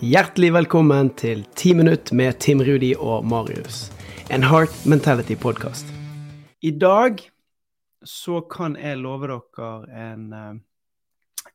Hjertelig 0.00 0.48
velkommen 0.54 1.10
til 1.12 1.42
10 1.60 1.74
minutt 1.76 2.10
med 2.16 2.38
Tim 2.40 2.62
Rudi 2.64 2.94
og 2.96 3.24
Marius. 3.28 3.90
En 4.32 4.40
Heart 4.48 4.72
Mentality-podkast. 4.88 5.90
I 6.64 6.70
dag 6.72 7.20
så 8.08 8.40
kan 8.40 8.78
jeg 8.80 8.96
love 8.96 9.28
dere 9.28 9.68
en, 9.92 10.32
eh, 10.32 10.54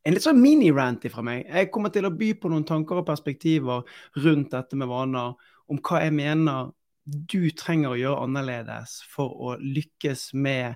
en 0.06 0.14
litt 0.14 0.22
sånn 0.22 0.38
mini-rant 0.38 1.10
fra 1.10 1.24
meg. 1.26 1.48
Jeg 1.50 1.72
kommer 1.72 1.90
til 1.90 2.06
å 2.06 2.14
by 2.14 2.34
på 2.38 2.52
noen 2.54 2.68
tanker 2.70 3.02
og 3.02 3.08
perspektiver 3.08 3.82
rundt 4.16 4.52
dette 4.52 4.76
med 4.76 4.88
vaner, 4.88 5.34
om 5.68 5.80
hva 5.82 6.04
jeg 6.04 6.14
mener 6.14 6.72
du 7.04 7.50
trenger 7.50 7.90
å 7.90 7.98
gjøre 7.98 8.28
annerledes 8.28 9.02
for 9.10 9.34
å 9.34 9.58
lykkes 9.58 10.36
med 10.36 10.76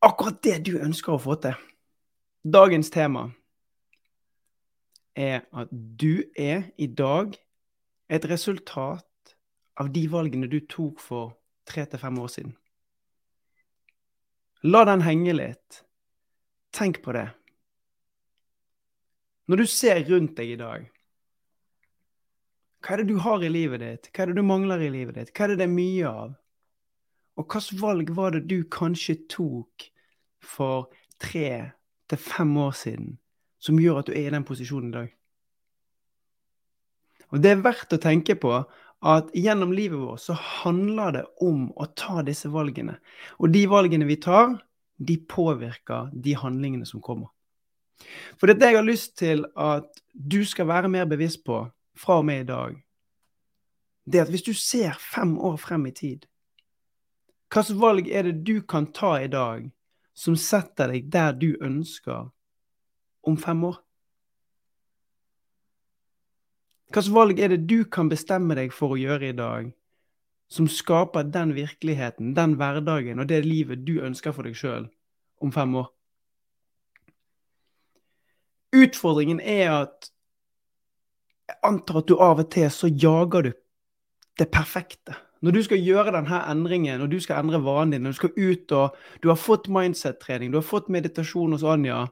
akkurat 0.00 0.40
det 0.40 0.64
du 0.64 0.78
ønsker 0.78 1.12
å 1.12 1.20
få 1.20 1.42
til. 1.42 1.54
Dagens 2.42 2.88
tema 2.88 3.34
er 5.18 5.42
at 5.50 5.70
du 5.72 6.22
er 6.38 6.70
i 6.78 6.86
dag 6.86 7.34
et 8.08 8.26
resultat 8.30 9.34
av 9.78 9.90
de 9.94 10.04
valgene 10.10 10.48
du 10.50 10.60
tok 10.70 11.02
for 11.02 11.34
tre 11.68 11.84
til 11.90 12.00
fem 12.00 12.18
år 12.22 12.30
siden. 12.32 12.54
La 14.66 14.84
den 14.88 15.02
henge 15.06 15.34
litt. 15.34 15.82
Tenk 16.74 17.02
på 17.04 17.14
det. 17.14 17.28
Når 19.48 19.62
du 19.62 19.66
ser 19.70 20.02
rundt 20.08 20.36
deg 20.38 20.54
i 20.54 20.60
dag, 20.60 20.88
hva 22.84 22.94
er 22.94 23.02
det 23.02 23.08
du 23.10 23.18
har 23.22 23.42
i 23.42 23.50
livet 23.50 23.82
ditt? 23.82 24.10
Hva 24.12 24.24
er 24.24 24.30
det 24.30 24.38
du 24.38 24.46
mangler 24.46 24.82
i 24.84 24.90
livet 24.92 25.16
ditt? 25.18 25.32
Hva 25.34 25.46
er 25.46 25.52
det 25.52 25.62
det 25.62 25.66
er 25.66 25.72
mye 25.72 26.10
av? 26.10 26.34
Og 27.38 27.46
hvilket 27.46 27.80
valg 27.80 28.12
var 28.14 28.34
det 28.34 28.44
du 28.50 28.60
kanskje 28.70 29.16
tok 29.30 29.88
for 30.42 30.90
tre 31.22 31.50
til 32.10 32.22
fem 32.22 32.54
år 32.58 32.76
siden 32.78 33.16
som 33.58 33.78
gjør 33.80 34.02
at 34.02 34.10
du 34.10 34.16
er 34.16 34.28
i 34.28 34.34
den 34.34 34.46
posisjonen 34.46 34.90
i 34.92 34.96
dag? 34.96 35.14
Og 37.28 37.42
det 37.44 37.50
er 37.52 37.64
verdt 37.64 37.92
å 37.92 38.00
tenke 38.00 38.38
på 38.40 38.54
at 38.58 39.28
gjennom 39.36 39.72
livet 39.76 40.00
vårt 40.00 40.22
så 40.24 40.34
handler 40.34 41.12
det 41.18 41.24
om 41.44 41.68
å 41.76 41.86
ta 41.98 42.22
disse 42.26 42.50
valgene. 42.50 42.96
Og 43.38 43.52
de 43.54 43.66
valgene 43.70 44.08
vi 44.08 44.16
tar, 44.22 44.56
de 44.98 45.18
påvirker 45.30 46.10
de 46.12 46.34
handlingene 46.34 46.88
som 46.88 47.02
kommer. 47.04 47.30
For 48.38 48.50
det 48.50 48.62
jeg 48.62 48.78
har 48.78 48.86
lyst 48.86 49.16
til 49.18 49.44
at 49.58 49.90
du 50.14 50.42
skal 50.46 50.68
være 50.70 50.90
mer 50.90 51.06
bevisst 51.10 51.44
på 51.46 51.64
fra 51.98 52.18
og 52.20 52.26
med 52.26 52.44
i 52.44 52.48
dag, 52.48 52.76
det 54.08 54.18
er 54.18 54.26
at 54.26 54.32
hvis 54.32 54.46
du 54.46 54.54
ser 54.56 54.96
fem 54.98 55.36
år 55.38 55.58
frem 55.60 55.86
i 55.90 55.94
tid, 55.94 56.24
hvilke 57.52 57.78
valg 57.80 58.08
er 58.08 58.28
det 58.28 58.42
du 58.46 58.60
kan 58.62 58.90
ta 58.92 59.18
i 59.20 59.28
dag 59.30 59.68
som 60.16 60.36
setter 60.36 60.92
deg 60.92 61.08
der 61.12 61.36
du 61.36 61.54
ønsker 61.64 62.28
om 63.22 63.36
fem 63.40 63.64
år? 63.64 63.78
Hvilke 66.88 67.12
valg 67.12 67.40
er 67.40 67.52
det 67.52 67.66
du 67.68 67.82
kan 67.84 68.08
bestemme 68.08 68.56
deg 68.56 68.72
for 68.72 68.94
å 68.94 69.00
gjøre 69.00 69.28
i 69.28 69.36
dag, 69.36 69.68
som 70.48 70.68
skaper 70.72 71.26
den 71.28 71.52
virkeligheten, 71.56 72.32
den 72.36 72.56
hverdagen 72.56 73.20
og 73.20 73.28
det 73.28 73.42
livet 73.44 73.84
du 73.84 73.98
ønsker 74.00 74.32
for 74.32 74.48
deg 74.48 74.56
sjøl 74.56 74.88
om 75.44 75.52
fem 75.52 75.76
år? 75.76 75.90
Utfordringen 78.78 79.40
er 79.40 79.70
at 79.72 80.10
jeg 81.48 81.56
antar 81.64 82.02
at 82.02 82.08
du 82.08 82.18
av 82.20 82.40
og 82.42 82.50
til 82.52 82.68
så 82.72 82.88
jager 82.88 83.48
du 83.48 83.52
det 84.38 84.50
perfekte. 84.52 85.16
Når 85.40 85.54
du 85.54 85.60
skal 85.62 85.80
gjøre 85.80 86.12
denne 86.16 86.40
endringen, 86.50 86.98
når 87.00 87.10
du 87.12 87.20
skal 87.22 87.42
endre 87.42 87.60
vanen 87.62 87.94
din, 87.94 88.02
når 88.02 88.16
du 88.16 88.18
skal 88.18 88.32
ut 88.36 88.72
og 88.72 88.96
Du 89.22 89.28
har 89.28 89.36
fått 89.36 89.68
mindset-trening, 89.68 90.50
du 90.50 90.58
har 90.58 90.66
fått 90.66 90.88
meditasjon 90.88 91.52
hos 91.52 91.64
Anja, 91.64 92.06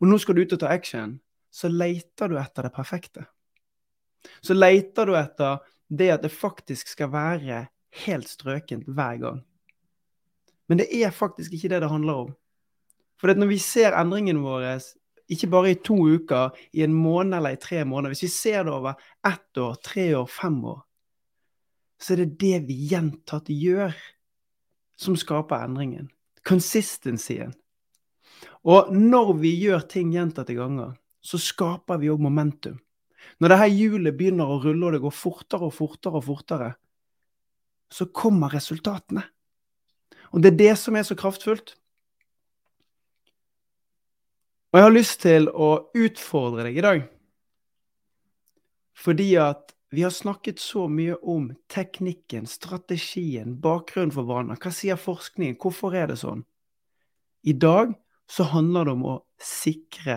og 0.00 0.10
nå 0.10 0.18
skal 0.20 0.36
du 0.36 0.44
ut 0.44 0.52
og 0.56 0.60
ta 0.60 0.72
action, 0.72 1.16
så 1.50 1.70
leter 1.72 2.28
du 2.28 2.36
etter 2.40 2.68
det 2.68 2.74
perfekte 2.74 3.24
så 4.40 4.54
leter 4.54 5.06
du 5.06 5.16
etter 5.18 5.60
det 5.88 6.10
at 6.14 6.24
det 6.24 6.32
faktisk 6.34 6.90
skal 6.90 7.12
være 7.12 7.66
helt 8.04 8.28
strøkent 8.28 8.88
hver 8.88 9.20
gang. 9.22 9.42
Men 10.66 10.82
det 10.82 10.88
er 10.90 11.14
faktisk 11.14 11.54
ikke 11.54 11.70
det 11.72 11.82
det 11.84 11.90
handler 11.90 12.26
om. 12.26 12.32
For 13.20 13.32
når 13.32 13.48
vi 13.48 13.58
ser 13.62 13.96
endringene 13.96 14.42
våre, 14.42 14.76
ikke 15.30 15.50
bare 15.50 15.72
i 15.72 15.78
to 15.80 15.96
uker, 15.96 16.56
i 16.72 16.82
en 16.84 16.94
måned 16.94 17.38
eller 17.38 17.54
i 17.54 17.60
tre 17.60 17.84
måneder, 17.84 18.12
hvis 18.12 18.26
vi 18.26 18.34
ser 18.34 18.66
det 18.66 18.74
over 18.74 18.98
ett 19.24 19.58
år, 19.58 19.78
tre 19.82 20.10
år, 20.18 20.26
fem 20.26 20.58
år, 20.64 20.82
så 21.98 22.12
er 22.12 22.24
det 22.24 22.40
det 22.40 22.58
vi 22.66 22.76
gjentatt 22.90 23.48
gjør, 23.48 23.94
som 25.00 25.16
skaper 25.16 25.64
endringen. 25.64 26.10
Consistencyen. 26.44 27.54
Og 28.66 28.90
når 28.94 29.32
vi 29.40 29.52
gjør 29.60 29.86
ting 29.90 30.10
gjentatte 30.14 30.56
ganger, 30.56 30.96
så 31.22 31.38
skaper 31.40 32.00
vi 32.02 32.10
òg 32.10 32.22
momentum. 32.22 32.78
Når 33.42 33.52
dette 33.52 33.70
hjulet 33.74 34.16
begynner 34.16 34.50
å 34.50 34.60
rulle, 34.62 34.86
og 34.86 34.94
det 34.94 35.02
går 35.02 35.14
fortere 35.14 35.66
og 35.68 35.74
fortere 35.74 36.20
og 36.20 36.26
fortere, 36.26 36.70
så 37.92 38.08
kommer 38.14 38.54
resultatene. 38.54 39.24
Og 40.34 40.42
det 40.42 40.52
er 40.52 40.60
det 40.60 40.72
som 40.80 40.96
er 40.96 41.06
så 41.06 41.16
kraftfullt. 41.18 41.76
Og 44.72 44.80
jeg 44.80 44.86
har 44.86 44.94
lyst 44.94 45.20
til 45.22 45.46
å 45.48 45.70
utfordre 45.96 46.66
deg 46.66 46.80
i 46.80 46.84
dag. 46.84 47.04
Fordi 48.96 49.28
at 49.40 49.72
vi 49.94 50.02
har 50.02 50.10
snakket 50.10 50.58
så 50.60 50.88
mye 50.90 51.14
om 51.22 51.46
teknikken, 51.72 52.48
strategien, 52.50 53.54
bakgrunnen 53.62 54.12
for 54.12 54.26
vaner. 54.28 54.58
Hva 54.60 54.72
sier 54.74 54.98
forskningen? 55.00 55.56
Hvorfor 55.62 55.94
er 55.96 56.10
det 56.10 56.18
sånn? 56.20 56.42
I 57.46 57.54
dag 57.54 57.94
så 58.30 58.46
handler 58.50 58.84
det 58.84 58.94
om 58.96 59.04
å 59.06 59.16
sikre 59.42 60.16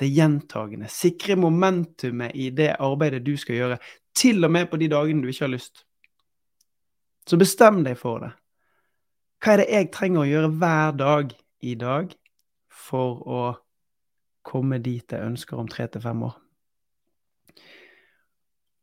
det 0.00 0.10
gjentagende. 0.10 0.88
Sikre 0.90 1.36
momentumet 1.38 2.34
i 2.34 2.50
det 2.54 2.74
arbeidet 2.82 3.24
du 3.26 3.34
skal 3.38 3.58
gjøre, 3.58 3.80
til 4.14 4.46
og 4.46 4.52
med 4.54 4.70
på 4.70 4.78
de 4.78 4.88
dagene 4.90 5.22
du 5.22 5.30
ikke 5.30 5.46
har 5.46 5.54
lyst. 5.54 5.84
Så 7.26 7.38
bestem 7.40 7.82
deg 7.86 7.98
for 7.98 8.22
det. 8.22 8.32
Hva 9.42 9.54
er 9.54 9.62
det 9.62 9.68
jeg 9.72 9.90
trenger 9.92 10.22
å 10.22 10.28
gjøre 10.28 10.54
hver 10.60 10.94
dag 10.98 11.34
i 11.64 11.74
dag 11.80 12.14
for 12.68 13.20
å 13.28 13.42
komme 14.44 14.78
dit 14.84 15.12
jeg 15.12 15.24
ønsker 15.24 15.60
om 15.60 15.68
tre 15.68 15.86
til 15.90 16.04
fem 16.04 16.22
år? 16.28 16.36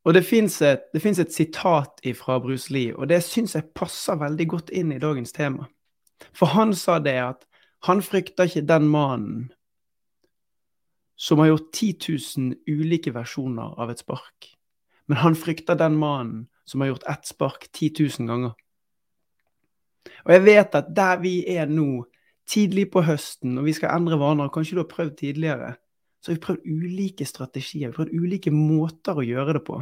Og 0.02 0.16
det 0.18 0.24
fins 0.26 0.56
et, 0.66 0.88
et, 0.98 1.34
sitat 1.34 2.02
fra 2.18 2.40
Bruce 2.42 2.74
Lee, 2.74 2.94
og 2.96 3.08
det 3.10 3.22
syns 3.22 3.54
jeg 3.54 3.70
passer 3.78 4.18
veldig 4.18 4.48
godt 4.50 4.72
inn 4.74 4.92
i 4.96 5.02
dagens 5.02 5.34
tema. 5.36 5.68
For 6.34 6.50
han 6.56 6.74
sa 6.78 6.98
det 7.00 7.18
at 7.22 7.46
han 7.88 8.02
frykter 8.06 8.50
ikke 8.50 8.68
den 8.70 8.88
mannen 8.92 9.50
som 11.22 11.42
har 11.42 11.52
gjort 11.52 11.70
10 11.74 12.18
000 12.38 12.56
ulike 12.70 13.14
versjoner 13.14 13.78
av 13.82 13.92
et 13.94 14.02
spark. 14.02 14.52
Men 15.10 15.22
han 15.22 15.38
frykter 15.38 15.78
den 15.78 15.98
mannen 16.02 16.48
som 16.66 16.82
har 16.82 16.92
gjort 16.92 17.08
ett 17.10 17.30
spark 17.30 17.68
10 17.72 17.92
000 18.20 18.30
ganger. 18.30 18.54
Og 20.26 20.34
jeg 20.34 20.44
vet 20.46 20.78
at 20.78 20.90
der 20.98 21.22
vi 21.22 21.36
er 21.50 21.70
nå, 21.70 22.06
tidlig 22.52 22.88
på 22.92 23.04
høsten, 23.06 23.54
og 23.62 23.68
vi 23.70 23.74
skal 23.78 23.94
endre 23.96 24.18
vaner, 24.20 24.50
kanskje 24.52 24.76
du 24.76 24.82
har 24.82 24.90
prøvd 24.92 25.14
tidligere, 25.22 25.76
så 26.22 26.32
har 26.32 26.38
vi 26.38 26.44
prøvd 26.44 26.66
ulike 26.68 27.26
strategier, 27.26 27.86
vi 27.86 27.90
har 27.90 27.96
prøvd 27.96 28.18
ulike 28.18 28.54
måter 28.54 29.18
å 29.18 29.26
gjøre 29.26 29.56
det 29.58 29.64
på. 29.70 29.78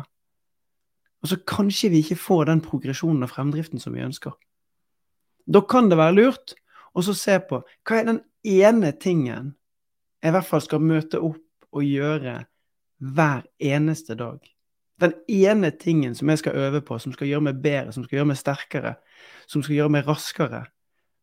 Og 1.20 1.31
så 1.31 1.40
kanskje 1.50 1.92
vi 1.92 2.04
ikke 2.04 2.20
får 2.20 2.52
den 2.52 2.62
progresjonen 2.64 3.26
og 3.26 3.31
fremdriften 3.31 3.81
som 3.81 3.96
vi 3.96 4.06
ønsker. 4.06 4.36
Da 5.50 5.64
kan 5.66 5.90
det 5.90 5.98
være 6.00 6.16
lurt 6.20 6.54
å 6.96 7.04
se 7.16 7.38
på 7.50 7.62
hva 7.62 8.00
er 8.00 8.08
den 8.08 8.22
ene 8.48 8.92
tingen 8.92 9.54
jeg 10.20 10.32
i 10.32 10.36
hvert 10.36 10.48
fall 10.48 10.64
skal 10.64 10.84
møte 10.84 11.20
opp 11.24 11.44
og 11.76 11.86
gjøre 11.86 12.42
hver 13.00 13.46
eneste 13.60 14.18
dag. 14.20 14.40
Den 15.00 15.14
ene 15.32 15.72
tingen 15.72 16.16
som 16.16 16.30
jeg 16.30 16.42
skal 16.42 16.58
øve 16.60 16.82
på, 16.84 16.98
som 17.00 17.14
skal 17.16 17.30
gjøre 17.30 17.46
meg 17.48 17.62
bedre, 17.64 17.94
som 17.96 18.04
skal 18.04 18.20
gjøre 18.20 18.32
meg 18.34 18.40
sterkere, 18.40 18.94
som 19.48 19.64
skal 19.64 19.78
gjøre 19.78 19.94
meg 19.96 20.10
raskere, 20.10 20.66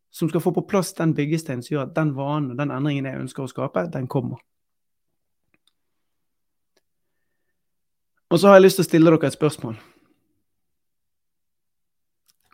som 0.09 0.31
skal 0.31 0.41
få 0.41 0.53
på 0.55 0.65
plass 0.69 0.95
den 0.97 1.13
byggesteinen 1.13 1.61
som 1.61 1.75
gjør 1.75 1.85
at 1.85 1.95
den 1.95 2.15
vanen 2.17 2.55
og 2.55 2.57
den 2.57 2.73
endringen 2.73 3.05
jeg 3.05 3.21
ønsker 3.21 3.45
å 3.45 3.51
skape, 3.51 3.85
den 3.93 4.09
kommer. 4.09 4.41
Og 8.31 8.41
så 8.41 8.49
har 8.49 8.57
jeg 8.57 8.65
lyst 8.65 8.81
til 8.81 8.87
å 8.87 8.89
stille 8.89 9.13
dere 9.13 9.29
et 9.29 9.37
spørsmål. 9.37 9.77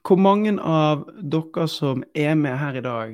Hvor 0.04 0.20
mange 0.20 0.58
av 0.60 1.06
dere 1.16 1.68
som 1.72 2.04
er 2.14 2.36
med 2.36 2.58
her 2.60 2.76
i 2.76 2.84
dag, 2.84 3.12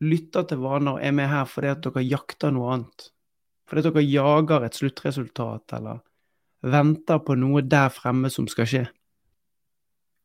lytter 0.00 0.46
til 0.48 0.62
vaner 0.64 0.96
og 0.96 1.04
er 1.04 1.12
med 1.14 1.28
her 1.30 1.46
fordi 1.46 1.70
at 1.70 1.82
dere 1.84 2.02
jakter 2.02 2.54
noe 2.54 2.72
annet. 2.74 3.10
Fordi 3.68 3.84
at 3.84 3.92
dere 3.92 4.02
jager 4.02 4.66
et 4.66 4.78
sluttresultat 4.78 5.76
eller 5.78 6.00
venter 6.66 7.20
på 7.22 7.36
noe 7.38 7.62
der 7.62 7.92
fremme 7.94 8.30
som 8.32 8.48
skal 8.50 8.68
skje. 8.68 8.82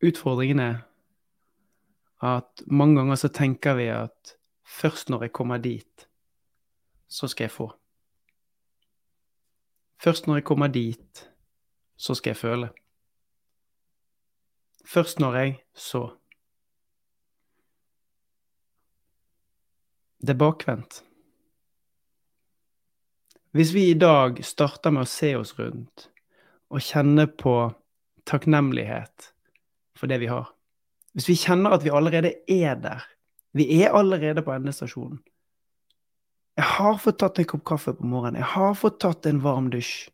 Utfordringen 0.04 0.60
er 0.60 0.80
at 2.26 2.64
mange 2.66 2.98
ganger 2.98 3.20
så 3.20 3.30
tenker 3.32 3.76
vi 3.78 3.86
at 3.92 4.34
først 4.66 5.12
når 5.12 5.28
jeg 5.28 5.34
kommer 5.36 5.62
dit, 5.62 6.08
så 7.08 7.28
skal 7.30 7.46
jeg 7.46 7.54
få. 7.54 7.68
Først 10.02 10.26
når 10.26 10.40
jeg 10.40 10.48
kommer 10.48 10.68
dit, 10.68 11.22
så 11.96 12.14
skal 12.14 12.34
jeg 12.34 12.40
føle. 12.42 12.72
Først 14.86 15.18
når 15.18 15.36
jeg, 15.40 15.56
så. 15.74 16.04
Det 20.22 20.34
er 20.34 20.40
bakvendt. 20.40 21.02
Hvis 23.56 23.72
vi 23.74 23.88
i 23.90 23.98
dag 23.98 24.38
starter 24.44 24.92
med 24.92 25.06
å 25.06 25.10
se 25.10 25.32
oss 25.38 25.54
rundt 25.58 26.10
og 26.70 26.82
kjenne 26.84 27.26
på 27.40 27.54
takknemlighet 28.28 29.30
for 29.96 30.10
det 30.10 30.18
vi 30.20 30.28
har 30.30 30.50
Hvis 31.16 31.30
vi 31.30 31.38
kjenner 31.40 31.72
at 31.72 31.84
vi 31.84 31.94
allerede 31.94 32.34
er 32.52 32.74
der 32.76 33.06
Vi 33.56 33.64
er 33.80 33.94
allerede 33.96 34.42
på 34.44 34.52
endestasjonen. 34.52 35.22
Jeg 36.56 36.64
har 36.76 36.98
fått 37.00 37.18
tatt 37.22 37.38
en 37.40 37.48
kopp 37.48 37.64
kaffe 37.64 37.94
på 37.96 38.04
morgenen. 38.04 38.42
Jeg 38.42 38.50
har 38.52 38.74
fått 38.76 38.98
tatt 39.00 39.26
en 39.26 39.40
varm 39.40 39.70
dusj. 39.72 40.10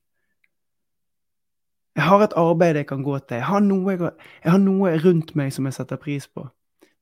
Jeg 1.96 2.08
har 2.08 2.24
et 2.24 2.34
arbeid 2.40 2.78
jeg 2.80 2.88
kan 2.88 3.02
gå 3.04 3.18
til. 3.18 3.36
Jeg 3.36 3.46
har, 3.46 3.60
noe, 3.60 3.96
jeg 4.44 4.50
har 4.50 4.60
noe 4.60 4.92
rundt 5.04 5.34
meg 5.36 5.52
som 5.52 5.68
jeg 5.68 5.76
setter 5.76 6.00
pris 6.00 6.26
på. 6.28 6.46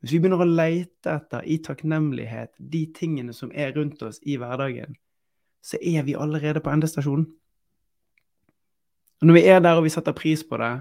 Hvis 0.00 0.14
vi 0.14 0.18
begynner 0.22 0.42
å 0.42 0.48
leite 0.48 1.12
etter 1.12 1.44
i 1.44 1.58
takknemlighet 1.62 2.54
de 2.72 2.86
tingene 2.96 3.34
som 3.36 3.52
er 3.52 3.74
rundt 3.76 4.02
oss 4.02 4.18
i 4.24 4.38
hverdagen, 4.40 4.96
så 5.62 5.76
er 5.76 6.06
vi 6.06 6.16
allerede 6.16 6.62
på 6.64 6.72
endestasjonen. 6.72 7.28
Og 9.20 9.28
når 9.28 9.36
vi 9.36 9.44
er 9.52 9.60
der 9.60 9.76
og 9.76 9.84
vi 9.84 9.92
setter 9.92 10.16
pris 10.16 10.42
på 10.48 10.56
det, 10.56 10.72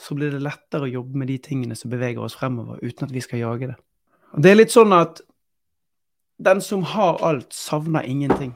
så 0.00 0.14
blir 0.16 0.32
det 0.32 0.42
lettere 0.44 0.86
å 0.86 0.92
jobbe 0.92 1.18
med 1.18 1.32
de 1.32 1.38
tingene 1.40 1.76
som 1.76 1.90
beveger 1.92 2.20
oss 2.22 2.36
fremover, 2.36 2.78
uten 2.84 3.08
at 3.08 3.14
vi 3.14 3.24
skal 3.24 3.40
jage 3.40 3.72
det. 3.72 3.76
Og 4.36 4.42
Det 4.44 4.50
er 4.50 4.60
litt 4.60 4.72
sånn 4.72 4.92
at 4.94 5.22
den 6.40 6.60
som 6.64 6.84
har 6.92 7.18
alt, 7.24 7.52
savner 7.52 8.04
ingenting. 8.08 8.52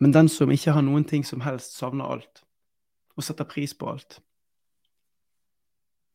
Men 0.00 0.12
den 0.16 0.28
som 0.32 0.50
ikke 0.52 0.72
har 0.72 0.84
noen 0.84 1.04
ting 1.04 1.24
som 1.28 1.42
helst, 1.44 1.76
savner 1.76 2.08
alt. 2.08 2.42
Og 3.16 3.24
setter 3.26 3.44
pris 3.44 3.74
på 3.76 3.90
alt. 3.92 4.20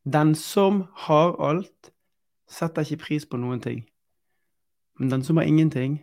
Den 0.06 0.34
som 0.38 0.84
har 1.06 1.36
alt, 1.42 1.92
setter 2.50 2.82
ikke 2.82 3.04
pris 3.04 3.26
på 3.26 3.38
noen 3.38 3.62
ting. 3.62 3.84
Men 4.98 5.10
den 5.10 5.22
som 5.26 5.38
har 5.38 5.46
ingenting, 5.46 6.00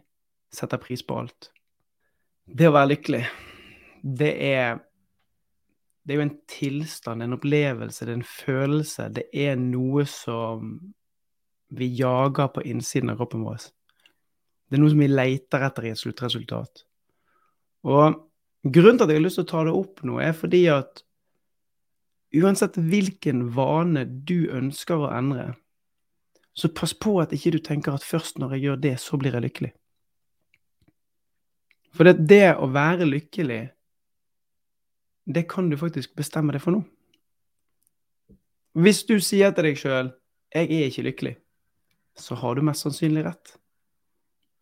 setter 0.51 0.79
pris 0.79 1.03
på 1.03 1.17
alt. 1.23 1.49
Det 2.45 2.67
å 2.67 2.75
være 2.75 2.93
lykkelig, 2.95 3.23
det 4.03 4.33
er 4.53 4.81
Det 6.03 6.11
er 6.11 6.17
jo 6.17 6.23
en 6.25 6.39
tilstand, 6.51 7.23
en 7.23 7.33
opplevelse, 7.37 8.03
det 8.03 8.11
er 8.11 8.17
en 8.17 8.27
følelse. 8.27 9.03
Det 9.15 9.23
er 9.31 9.55
noe 9.55 10.03
som 10.03 10.73
vi 11.71 11.87
jager 11.95 12.49
på 12.51 12.63
innsiden 12.67 13.13
av 13.13 13.21
kroppen 13.21 13.45
vår. 13.47 13.69
Det 14.67 14.75
er 14.75 14.81
noe 14.83 14.91
som 14.91 14.99
vi 14.99 15.07
leter 15.07 15.63
etter 15.63 15.87
i 15.87 15.93
et 15.93 16.01
sluttresultat. 16.01 16.83
Og 17.83 18.19
grunnen 18.63 18.99
til 18.99 19.05
at 19.05 19.11
jeg 19.11 19.19
har 19.19 19.25
lyst 19.25 19.39
til 19.39 19.47
å 19.47 19.51
ta 19.51 19.63
det 19.67 19.75
opp 19.75 20.03
nå, 20.07 20.19
er 20.23 20.35
fordi 20.37 20.63
at 20.71 21.03
uansett 22.33 22.79
hvilken 22.79 23.45
vane 23.53 24.05
du 24.05 24.49
ønsker 24.55 25.03
å 25.03 25.11
endre, 25.13 25.51
så 26.53 26.69
pass 26.69 26.93
på 26.93 27.17
at 27.21 27.33
ikke 27.33 27.55
du 27.55 27.59
tenker 27.65 27.95
at 27.95 28.05
først 28.05 28.39
når 28.41 28.55
jeg 28.55 28.65
gjør 28.67 28.83
det, 28.85 28.97
så 29.01 29.17
blir 29.19 29.35
jeg 29.35 29.45
lykkelig. 29.47 29.71
For 31.93 32.07
det, 32.07 32.25
det 32.29 32.55
å 32.57 32.69
være 32.73 33.05
lykkelig, 33.09 33.61
det 35.33 35.45
kan 35.49 35.69
du 35.69 35.77
faktisk 35.79 36.15
bestemme 36.17 36.53
deg 36.53 36.63
for 36.63 36.75
nå. 36.75 36.83
Hvis 38.73 39.03
du 39.05 39.19
sier 39.21 39.53
til 39.53 39.69
deg 39.69 39.77
sjøl 39.77 40.09
'jeg 40.53 40.65
er 40.65 40.89
ikke 40.89 41.05
lykkelig', 41.05 41.37
så 42.17 42.35
har 42.35 42.55
du 42.55 42.61
mest 42.61 42.81
sannsynlig 42.81 43.25
rett. 43.25 43.57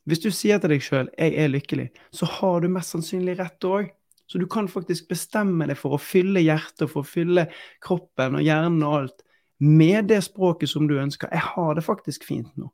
Hvis 0.10 0.22
du 0.24 0.32
sier 0.34 0.58
til 0.58 0.74
deg 0.74 0.82
sjøl 0.82 1.10
'jeg 1.18 1.36
er 1.38 1.48
lykkelig', 1.48 1.92
så 2.12 2.26
har 2.26 2.62
du 2.62 2.68
mest 2.68 2.90
sannsynlig 2.90 3.38
rett 3.40 3.64
òg. 3.64 3.92
Så 4.28 4.40
du 4.40 4.48
kan 4.48 4.68
faktisk 4.68 5.08
bestemme 5.10 5.68
deg 5.68 5.78
for 5.78 5.92
å 5.92 6.00
fylle 6.00 6.40
hjertet, 6.40 6.90
for 6.90 7.04
å 7.04 7.08
fylle 7.08 7.52
kroppen 7.82 8.36
og 8.36 8.42
hjernen 8.42 8.84
og 8.84 8.94
alt 8.96 9.24
med 9.60 10.08
det 10.08 10.24
språket 10.24 10.70
som 10.70 10.88
du 10.88 10.96
ønsker. 10.98 11.30
Jeg 11.32 11.40
har 11.42 11.76
det 11.76 11.84
faktisk 11.84 12.24
fint 12.24 12.58
nå. 12.58 12.72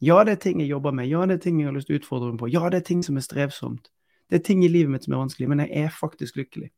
Ja, 0.00 0.24
det 0.24 0.32
er 0.32 0.36
ting 0.36 0.60
jeg 0.60 0.70
jobber 0.70 0.92
med. 0.92 1.08
Ja, 1.08 1.26
det 1.26 1.34
er 1.34 1.44
ting 1.44 1.60
jeg 1.60 1.68
har 1.68 1.74
lyst 1.74 1.88
til 1.90 1.96
å 1.96 2.00
utfordre 2.00 2.30
meg 2.30 2.40
på. 2.40 2.52
Ja, 2.52 2.68
det 2.70 2.80
er 2.80 2.86
ting 2.88 3.02
som 3.04 3.16
er 3.16 3.24
strevsomt. 3.24 3.90
Det 4.30 4.40
er 4.40 4.44
ting 4.44 4.64
i 4.64 4.68
livet 4.68 4.92
mitt 4.92 5.04
som 5.04 5.16
er 5.16 5.22
vanskelig, 5.24 5.48
men 5.48 5.64
jeg 5.64 5.84
er 5.84 5.92
faktisk 5.92 6.36
lykkelig. 6.36 6.70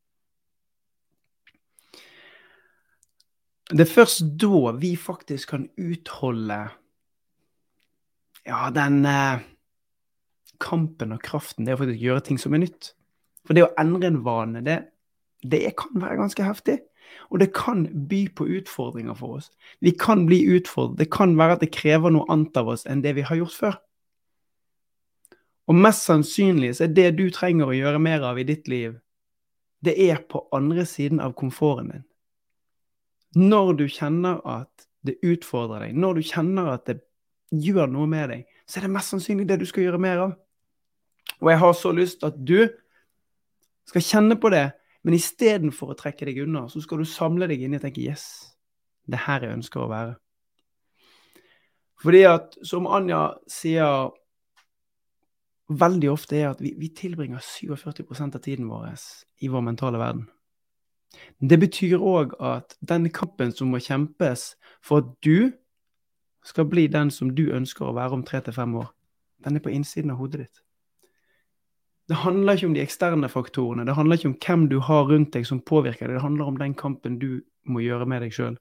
Det 3.69 3.85
er 3.85 3.93
først 3.93 4.25
da 4.41 4.71
vi 4.81 4.95
faktisk 4.97 5.53
kan 5.53 5.67
utholde 5.77 6.59
ja, 8.47 8.69
den 8.73 9.03
eh, 9.05 9.43
kampen 10.63 11.15
og 11.15 11.23
kraften, 11.23 11.65
det 11.65 11.75
å 11.75 11.81
faktisk 11.81 12.03
gjøre 12.03 12.25
ting 12.27 12.39
som 12.41 12.55
er 12.55 12.63
nytt. 12.65 12.93
For 13.47 13.57
det 13.57 13.65
å 13.65 13.73
endre 13.79 14.11
en 14.11 14.21
vane, 14.25 14.63
det, 14.65 14.77
det 15.41 15.63
kan 15.79 15.99
være 16.01 16.19
ganske 16.19 16.45
heftig. 16.45 16.79
Og 17.33 17.41
det 17.41 17.51
kan 17.57 17.85
by 18.09 18.21
på 18.37 18.45
utfordringer 18.59 19.17
for 19.17 19.39
oss. 19.39 19.49
Vi 19.81 19.95
kan 19.97 20.25
bli 20.29 20.43
utfordret. 20.55 20.99
Det 20.99 21.09
kan 21.13 21.35
være 21.37 21.57
at 21.57 21.63
det 21.63 21.71
krever 21.73 22.13
noe 22.13 22.29
annet 22.29 22.57
av 22.59 22.69
oss 22.73 22.85
enn 22.89 23.01
det 23.05 23.15
vi 23.17 23.25
har 23.25 23.39
gjort 23.39 23.57
før. 23.57 23.77
Og 25.69 25.77
mest 25.77 26.07
sannsynlig 26.09 26.75
så 26.77 26.87
er 26.87 26.93
det 26.97 27.11
du 27.17 27.27
trenger 27.33 27.69
å 27.69 27.77
gjøre 27.77 28.01
mer 28.01 28.25
av 28.25 28.39
i 28.41 28.45
ditt 28.47 28.69
liv, 28.71 28.97
det 29.85 29.93
er 30.09 30.23
på 30.27 30.41
andre 30.55 30.83
siden 30.89 31.21
av 31.23 31.35
komforten 31.37 31.91
din. 31.93 32.05
Når 33.37 33.75
du 33.77 33.85
kjenner 33.87 34.41
at 34.49 34.87
det 35.05 35.19
utfordrer 35.23 35.85
deg, 35.85 35.95
når 35.95 36.17
du 36.17 36.25
kjenner 36.25 36.73
at 36.73 36.89
det 36.89 36.97
gjør 37.53 37.91
noe 37.93 38.09
med 38.09 38.33
deg, 38.33 38.47
så 38.65 38.79
er 38.79 38.87
det 38.87 38.95
mest 38.97 39.13
sannsynlig 39.13 39.45
det 39.49 39.59
du 39.61 39.67
skal 39.69 39.85
gjøre 39.85 40.01
mer 40.01 40.23
av. 40.25 40.33
Og 41.39 41.51
jeg 41.51 41.61
har 41.61 41.75
så 41.77 41.91
lyst 41.95 42.25
at 42.27 42.37
du 42.37 42.67
skal 43.89 44.05
kjenne 44.05 44.37
på 44.39 44.51
det, 44.53 44.67
men 45.05 45.15
istedenfor 45.15 45.93
å 45.93 45.97
trekke 45.97 46.27
deg 46.27 46.41
unna, 46.43 46.65
så 46.69 46.81
skal 46.83 47.01
du 47.01 47.07
samle 47.07 47.47
deg 47.49 47.61
inn 47.63 47.77
og 47.77 47.83
tenke 47.83 48.03
yes, 48.03 48.25
det 49.07 49.17
er 49.21 49.25
her 49.27 49.45
jeg 49.45 49.59
ønsker 49.59 49.83
å 49.83 49.91
være. 49.91 50.17
Fordi 51.99 52.23
at, 52.27 52.55
som 52.63 52.87
Anja 52.87 53.23
sier 53.51 54.11
veldig 55.69 56.11
ofte, 56.11 56.37
er 56.39 56.51
at 56.51 56.61
vi, 56.63 56.73
vi 56.79 56.91
tilbringer 56.95 57.41
47% 57.43 58.37
av 58.37 58.43
tiden 58.43 58.69
vår 58.71 58.93
i 59.43 59.49
vår 59.51 59.65
mentale 59.65 59.99
verden. 60.01 60.27
Det 61.41 61.57
betyr 61.59 61.97
òg 61.97 62.35
at 62.43 62.75
den 62.85 63.09
kampen 63.13 63.51
som 63.55 63.71
må 63.73 63.81
kjempes 63.81 64.53
for 64.85 65.01
at 65.01 65.11
du 65.25 65.51
skal 66.45 66.69
bli 66.69 66.87
den 66.87 67.11
som 67.11 67.33
du 67.35 67.49
ønsker 67.55 67.89
å 67.89 67.95
være 67.97 68.19
om 68.19 68.23
tre 68.25 68.41
til 68.45 68.55
fem 68.55 68.75
år, 68.79 68.91
den 69.43 69.57
er 69.57 69.63
på 69.63 69.73
innsiden 69.73 70.13
av 70.13 70.21
hodet 70.21 70.45
ditt. 70.45 70.61
Det 72.09 72.17
handler 72.23 72.57
ikke 72.57 72.69
om 72.71 72.73
de 72.73 72.81
eksterne 72.81 73.29
faktorene, 73.29 73.85
det 73.85 73.93
handler 73.93 74.17
ikke 74.17 74.31
om 74.31 74.39
hvem 74.41 74.65
du 74.71 74.79
har 74.81 75.05
rundt 75.11 75.35
deg 75.35 75.45
som 75.45 75.61
påvirker 75.61 76.07
deg, 76.07 76.17
det 76.17 76.23
handler 76.25 76.49
om 76.49 76.57
den 76.57 76.73
kampen 76.77 77.19
du 77.21 77.43
må 77.69 77.83
gjøre 77.85 78.07
med 78.09 78.23
deg 78.25 78.33
sjøl. 78.33 78.55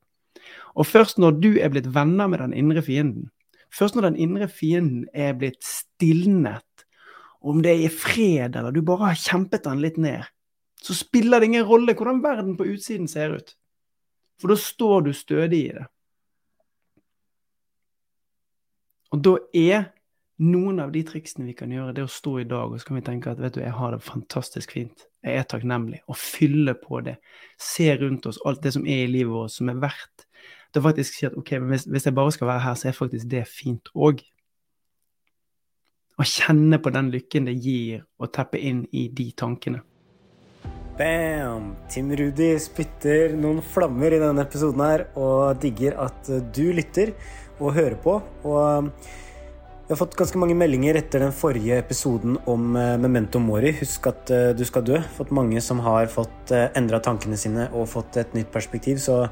Og 0.76 0.86
først 0.86 1.20
når 1.20 1.38
du 1.40 1.50
er 1.56 1.72
blitt 1.72 1.88
venner 1.94 2.28
med 2.28 2.42
den 2.44 2.52
indre 2.52 2.84
fienden, 2.84 3.30
først 3.72 3.96
når 3.96 4.10
den 4.10 4.18
indre 4.28 4.50
fienden 4.52 5.06
er 5.16 5.32
blitt 5.38 5.62
stilnet, 5.64 6.64
om 7.40 7.62
det 7.62 7.72
er 7.72 7.86
i 7.86 7.92
fred 7.92 8.56
eller 8.58 8.74
du 8.74 8.82
bare 8.84 9.14
har 9.14 9.22
kjempet 9.22 9.64
den 9.64 9.80
litt 9.80 9.96
ned, 9.96 10.26
så 10.82 10.94
spiller 10.94 11.40
det 11.40 11.48
ingen 11.48 11.66
rolle 11.66 11.94
hvordan 11.96 12.22
verden 12.22 12.56
på 12.58 12.68
utsiden 12.74 13.08
ser 13.10 13.38
ut. 13.38 13.54
For 14.38 14.52
da 14.52 14.58
står 14.60 15.08
du 15.08 15.12
stødig 15.16 15.62
i 15.64 15.72
det. 15.74 15.86
Og 19.14 19.22
da 19.24 19.34
er 19.56 19.88
noen 20.38 20.78
av 20.82 20.92
de 20.94 21.02
triksene 21.06 21.48
vi 21.48 21.56
kan 21.58 21.72
gjøre, 21.72 21.94
det 21.96 22.04
å 22.06 22.10
stå 22.10 22.36
i 22.42 22.46
dag 22.48 22.70
og 22.70 22.78
så 22.78 22.88
kan 22.88 22.98
vi 23.00 23.04
tenke 23.08 23.32
at 23.32 23.40
vet 23.42 23.56
du, 23.56 23.62
jeg 23.64 23.74
har 23.74 23.94
det 23.94 24.04
fantastisk 24.06 24.74
fint. 24.76 25.08
Jeg 25.26 25.40
er 25.40 25.46
takknemlig. 25.50 26.00
Og 26.06 26.18
fylle 26.18 26.76
på 26.78 27.02
det. 27.06 27.16
Se 27.60 27.90
rundt 27.98 28.28
oss 28.30 28.38
alt 28.46 28.62
det 28.62 28.74
som 28.76 28.86
er 28.86 29.04
i 29.04 29.10
livet 29.10 29.34
vårt 29.34 29.54
som 29.54 29.70
er 29.72 29.80
verdt 29.82 30.26
det. 30.74 30.82
faktisk 30.82 31.14
si 31.16 31.26
at 31.26 31.36
ok, 31.36 31.52
men 31.58 31.74
hvis, 31.74 31.88
hvis, 31.90 32.06
jeg 32.06 32.14
bare 32.14 32.32
skal 32.32 32.50
være 32.52 32.64
her, 32.66 32.74
så 32.74 32.88
er 32.88 32.96
faktisk 32.96 33.30
det 33.30 33.44
fint 33.50 33.90
òg. 33.94 34.22
Å 36.18 36.26
kjenne 36.26 36.80
på 36.82 36.90
den 36.94 37.12
lykken 37.14 37.46
det 37.46 37.58
gir 37.62 38.02
å 38.18 38.26
teppe 38.26 38.58
inn 38.58 38.84
i 38.92 39.08
de 39.08 39.30
tankene. 39.38 39.82
Bam! 40.98 41.76
Tim 41.90 42.10
Rudi 42.18 42.50
spytter 42.58 43.36
noen 43.38 43.62
flammer 43.62 44.14
i 44.14 44.18
denne 44.18 44.42
episoden 44.42 44.82
her 44.82 45.04
og 45.14 45.60
digger 45.62 45.94
at 46.08 46.30
du 46.54 46.64
lytter 46.74 47.14
og 47.58 47.76
hører 47.76 47.98
på. 48.02 48.16
Og 48.50 48.90
vi 49.88 49.94
har 49.94 49.96
fått 49.96 50.18
ganske 50.20 50.36
mange 50.36 50.52
meldinger 50.52 50.98
etter 50.98 51.22
den 51.24 51.30
forrige 51.32 51.78
episoden 51.80 52.34
om 52.52 52.74
eh, 52.76 52.98
Memento 53.00 53.40
Mori. 53.40 53.70
Husk 53.78 54.10
at 54.10 54.28
eh, 54.28 54.50
du 54.52 54.60
skal 54.68 54.84
dø. 54.84 54.98
Fått 55.16 55.30
mange 55.32 55.62
som 55.64 55.80
har 55.80 56.10
fått 56.12 56.52
eh, 56.52 56.66
endra 56.76 57.00
tankene 57.00 57.38
sine 57.40 57.70
og 57.72 57.88
fått 57.88 58.18
et 58.20 58.36
nytt 58.36 58.50
perspektiv. 58.52 59.00
Så 59.00 59.22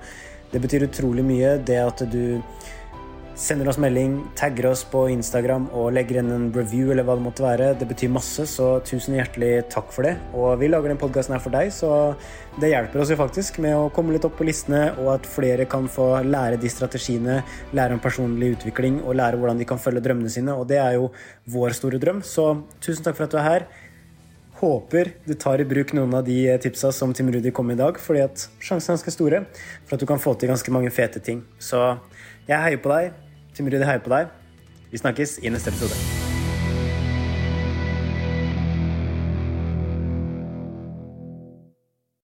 det 0.54 0.62
betyr 0.64 0.86
utrolig 0.86 1.26
mye, 1.28 1.58
det 1.60 1.76
at 1.82 2.00
du 2.08 2.40
sender 3.36 3.68
oss 3.68 3.76
melding, 3.76 4.14
tagger 4.36 4.70
oss 4.70 4.82
på 4.88 5.02
Instagram 5.12 5.66
og 5.76 5.90
legger 5.92 6.22
inn 6.22 6.32
en 6.32 6.46
review 6.56 6.88
eller 6.92 7.04
hva 7.04 7.18
det 7.18 7.24
måtte 7.26 7.44
være. 7.44 7.68
Det 7.76 7.88
betyr 7.90 8.12
masse, 8.12 8.46
så 8.48 8.78
tusen 8.86 9.18
hjertelig 9.18 9.66
takk 9.72 9.90
for 9.92 10.08
det. 10.08 10.14
Og 10.32 10.56
vi 10.60 10.70
lager 10.72 10.88
den 10.88 11.00
podkasten 11.00 11.36
her 11.36 11.42
for 11.44 11.52
deg, 11.52 11.68
så 11.74 11.90
det 12.56 12.72
hjelper 12.72 13.02
oss 13.02 13.12
jo 13.12 13.18
faktisk 13.20 13.60
med 13.60 13.76
å 13.76 13.90
komme 13.92 14.16
litt 14.16 14.24
opp 14.24 14.38
på 14.38 14.46
listene, 14.48 14.86
og 15.02 15.12
at 15.18 15.28
flere 15.28 15.68
kan 15.68 15.84
få 15.92 16.08
lære 16.24 16.60
de 16.62 16.70
strategiene, 16.72 17.42
lære 17.76 17.98
om 17.98 18.00
personlig 18.02 18.54
utvikling 18.56 19.02
og 19.04 19.18
lære 19.20 19.40
hvordan 19.40 19.60
de 19.60 19.68
kan 19.68 19.80
følge 19.82 20.04
drømmene 20.06 20.32
sine. 20.32 20.56
Og 20.56 20.64
det 20.72 20.80
er 20.80 20.96
jo 20.96 21.10
vår 21.52 21.76
store 21.76 22.00
drøm, 22.00 22.24
så 22.24 22.54
tusen 22.80 23.04
takk 23.04 23.20
for 23.20 23.28
at 23.28 23.36
du 23.36 23.40
er 23.42 23.50
her. 23.50 23.68
Håper 24.56 25.12
du 25.28 25.34
tar 25.36 25.60
i 25.60 25.68
bruk 25.68 25.92
noen 25.92 26.16
av 26.16 26.24
de 26.24 26.38
tipsa 26.64 26.88
som 26.96 27.12
Tim 27.12 27.28
Rudi 27.28 27.52
kom 27.52 27.68
med 27.68 27.76
i 27.76 27.82
dag, 27.82 28.00
fordi 28.00 28.24
at 28.24 28.46
sjansen 28.56 28.94
er 28.94 28.96
ganske 28.96 29.12
store 29.12 29.44
for 29.84 29.98
at 29.98 30.00
du 30.00 30.08
kan 30.08 30.22
få 30.22 30.32
til 30.40 30.48
ganske 30.48 30.72
mange 30.72 30.88
fete 30.96 31.20
ting. 31.20 31.44
Så 31.60 31.82
jeg 32.48 32.62
heier 32.62 32.80
på 32.80 32.94
deg. 32.94 33.25
Tim 33.56 33.66
Rudi 33.72 33.88
heier 33.88 34.04
på 34.04 34.12
deg. 34.12 34.28
Vi 34.92 35.00
snakkes 35.00 35.38
i 35.42 35.48
neste 35.48 35.72
episode. 35.72 36.25